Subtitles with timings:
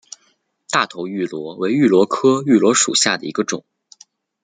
[0.71, 3.63] 大头芋螺为芋螺科芋螺属下的一个种。